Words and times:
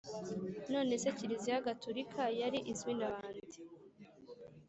none 0.73 0.93
se 1.01 1.09
kiliziya 1.17 1.65
gaturika 1.67 2.23
yari 2.41 2.59
izwi 2.71 2.91
na 2.99 3.07
ba 3.13 3.23
nde’ 3.35 3.57